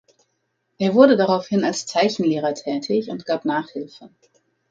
[0.79, 4.09] Er wurde daraufhin als Zeichenlehrer tätig und gab Nachhilfe.